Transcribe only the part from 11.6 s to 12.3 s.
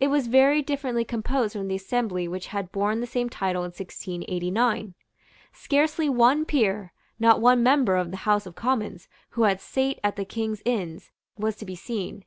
be seen.